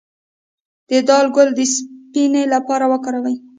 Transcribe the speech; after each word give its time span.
د 0.89 0.91
دال 1.09 1.25
ګل 1.35 1.49
د 1.57 1.59
سینې 1.73 2.43
لپاره 2.53 2.85
وکاروئ 2.93 3.35